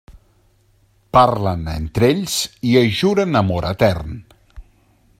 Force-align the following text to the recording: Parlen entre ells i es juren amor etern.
Parlen 1.17 1.69
entre 1.73 2.09
ells 2.15 2.39
i 2.71 2.73
es 2.83 2.91
juren 3.03 3.41
amor 3.43 3.69
etern. 3.75 4.21